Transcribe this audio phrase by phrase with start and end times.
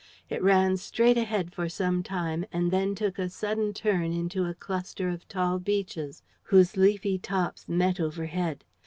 [0.31, 4.55] It ran straight ahead for some time and then took a sudden turn into a
[4.55, 8.65] cluster of tall beeches whose leafy tops met overhead.